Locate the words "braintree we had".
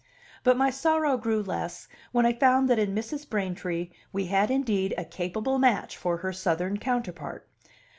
3.29-4.49